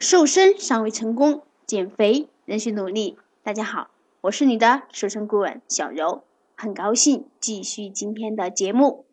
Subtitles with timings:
[0.00, 3.18] 瘦身尚未成功，减肥仍需努力。
[3.42, 3.90] 大家好，
[4.22, 6.24] 我是你的瘦身顾问小柔，
[6.56, 9.04] 很高兴继续今天的节目。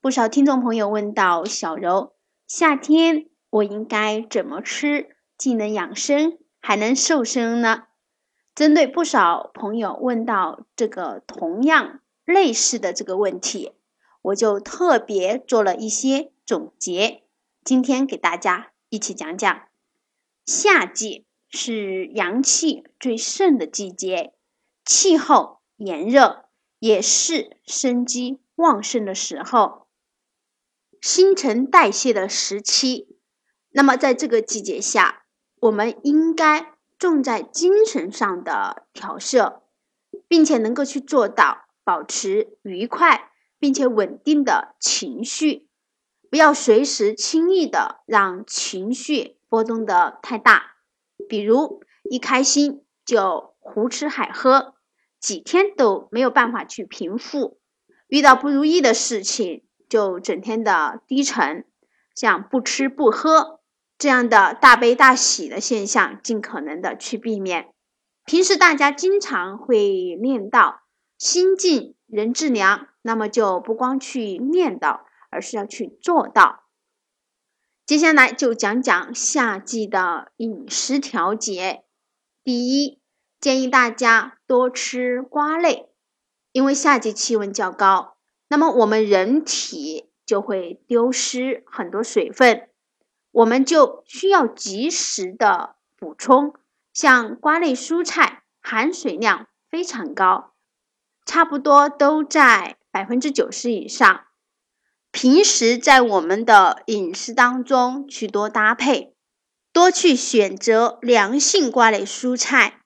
[0.00, 2.12] 不少听众朋友问到小柔，
[2.46, 7.86] 夏天我应该怎么吃，既能养生还能瘦身呢？
[8.54, 13.72] 针对不少朋友问到这个同样类似的这个问题，
[14.22, 17.24] 我就特别做了一些总结，
[17.64, 19.62] 今天给大家一起讲讲。
[20.52, 24.34] 夏季是阳气最盛的季节，
[24.84, 26.46] 气候炎热，
[26.80, 29.86] 也是生机旺盛的时候，
[31.00, 33.16] 新陈代谢的时期。
[33.70, 35.22] 那么，在这个季节下，
[35.60, 39.62] 我们应该重在精神上的调摄，
[40.26, 43.30] 并且能够去做到保持愉快
[43.60, 45.68] 并且稳定的情绪，
[46.28, 49.36] 不要随时轻易的让情绪。
[49.50, 50.76] 波动的太大，
[51.28, 54.74] 比如一开心就胡吃海喝，
[55.18, 57.58] 几天都没有办法去平复；
[58.06, 61.66] 遇到不如意的事情就整天的低沉，
[62.14, 63.60] 像不吃不喝
[63.98, 67.74] 这样的大悲大喜的现象，尽可能的去避免。
[68.24, 70.76] 平时大家经常会念叨
[71.18, 75.00] “心静人自凉”，那么就不光去念叨，
[75.30, 76.62] 而是要去做到。
[77.90, 81.82] 接下来就讲讲夏季的饮食调节。
[82.44, 83.00] 第一，
[83.40, 85.88] 建议大家多吃瓜类，
[86.52, 92.68] 因为夏季气温较高，那么我们人体就会丢失很多水分，
[93.32, 96.54] 我们就需要及时的补充。
[96.92, 100.52] 像瓜类蔬菜含水量非常高，
[101.26, 104.26] 差不多都在百分之九十以上。
[105.12, 109.14] 平时在我们的饮食当中去多搭配，
[109.72, 112.80] 多去选择凉性瓜类蔬菜，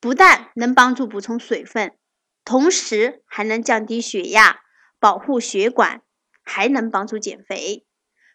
[0.00, 1.96] 不但能帮助补充水分，
[2.44, 4.60] 同时还能降低血压、
[5.00, 6.02] 保护血管，
[6.42, 7.84] 还能帮助减肥。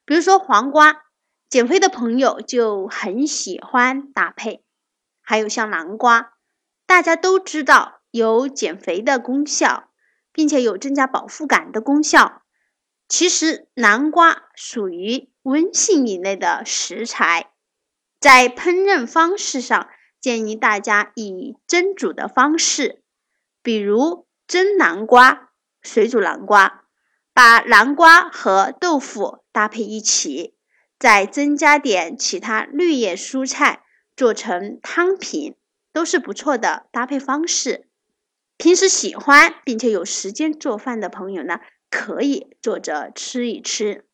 [0.05, 1.05] 比如说黄瓜，
[1.49, 4.63] 减肥的朋友就很喜欢搭配。
[5.21, 6.33] 还有像南瓜，
[6.85, 9.89] 大家都知道有减肥的功效，
[10.33, 12.41] 并且有增加饱腹感的功效。
[13.09, 17.51] 其实南瓜属于温性一类的食材，
[18.19, 19.89] 在烹饪方式上，
[20.21, 23.01] 建议大家以蒸煮的方式，
[23.63, 25.49] 比如蒸南瓜、
[25.81, 26.85] 水煮南瓜，
[27.33, 30.55] 把南瓜和豆腐搭配一起，
[30.99, 33.83] 再增加点其他绿叶蔬菜，
[34.15, 35.55] 做成汤品，
[35.91, 37.87] 都是不错的搭配方式。
[38.57, 41.59] 平时喜欢并且有时间做饭的朋友呢？
[41.89, 44.05] 可以做着吃一吃，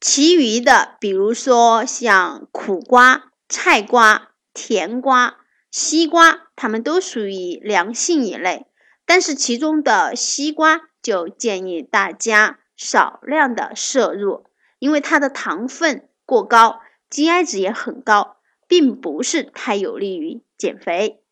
[0.00, 5.38] 其余的，比如说像苦瓜、菜瓜、甜瓜、
[5.70, 8.66] 西瓜，它们都属于凉性一类。
[9.06, 14.44] 但是其中的西瓜就建议大家少量的摄入，
[14.78, 16.80] 因为它的糖分过高
[17.10, 21.22] ，GI 值也很高，并不是太有利于减肥。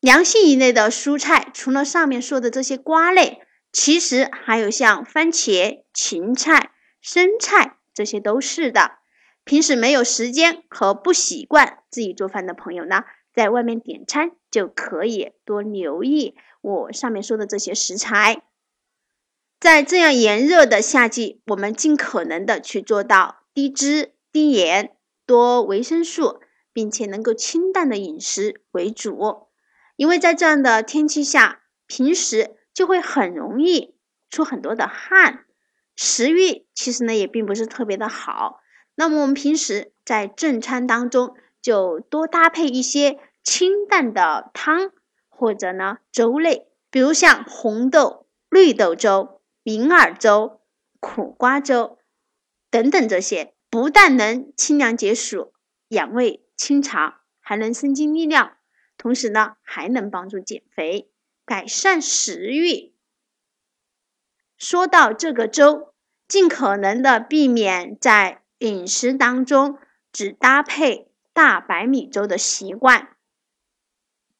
[0.00, 3.42] 凉性一类的蔬菜，除了上面说的这些瓜类。
[3.72, 8.98] 其实还有像番茄、芹菜、生菜，这些都是的。
[9.44, 18.42] 平时没有时间和不习惯自己做饭的朋友呢，在外面点餐就可以多留意我上面说的这些食材。
[19.60, 26.40] 在这样炎热的夏季，我们尽可能的去做到低脂、低盐、多维生素，
[26.72, 29.46] 并且能够清淡的饮食为主。
[29.96, 32.56] 因为在这样的天气下，平时。
[32.72, 33.94] 就会很容易
[34.30, 35.44] 出很多的汗，
[35.96, 38.60] 食欲其实呢也并不是特别的好。
[38.94, 44.92] 那么我们平时在正餐当中就多搭配一些清淡的汤
[45.28, 50.60] 或者呢粥类，比如像红豆、绿豆粥、银耳粥、
[51.00, 51.98] 苦瓜粥
[52.70, 55.52] 等等这些，不但能清凉解暑、
[55.88, 58.52] 养胃清肠，还能生津利尿，
[58.96, 61.10] 同时呢还能帮助减肥。
[61.50, 62.94] 改善食欲。
[64.56, 65.92] 说到这个粥，
[66.28, 69.76] 尽可能的避免在饮食当中
[70.12, 73.16] 只搭配大白米粥的习惯，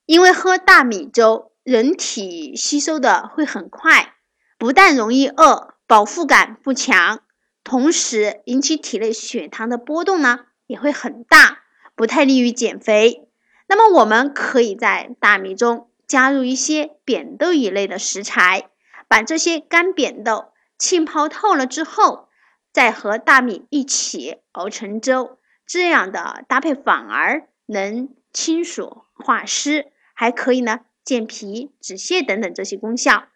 [0.06, 4.14] 因为喝大米粥，人体吸收的会很快，
[4.56, 7.24] 不但容易饿，饱腹感不强，
[7.64, 11.64] 同时引起体内血糖的波动呢也会很大，
[11.96, 13.28] 不太利于减肥。
[13.66, 15.89] 那么我们可以在大米中。
[16.10, 18.68] 加入一些扁豆一类的食材，
[19.06, 22.28] 把这些干扁豆浸泡透了之后，
[22.72, 33.28] 再和大米一起熬成粥，这样的搭配反而能清暑化湿，还可以呢健脾止泻等等这些功效。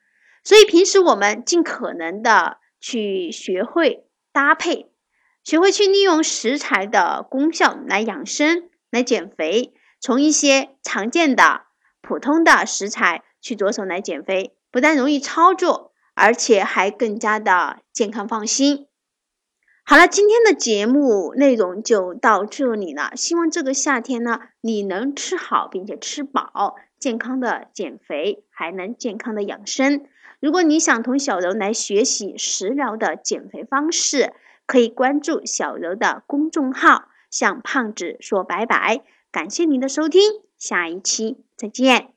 [0.42, 4.90] 所以平时我们尽可能的去学会搭配，
[5.44, 9.72] 学会去利用食材的功效来养生、来减肥。
[10.00, 11.62] 从一些常见的、
[12.06, 18.86] 普通的食材去着手来减肥，不但容易操作，而且还更加的健康放心。
[19.86, 23.12] 好了，今天的节目内容就到这里了。
[23.16, 30.06] 希望这个夏天呢，你能吃好并且吃饱，健康的减肥，还能健康的养生。
[30.40, 34.32] 如果你想同小柔来学习食疗的减肥方式，
[34.66, 39.02] 可以关注小柔的公众号，向胖子说拜拜。
[39.30, 40.22] 感谢您的收听，
[40.64, 42.13] 下一期再见。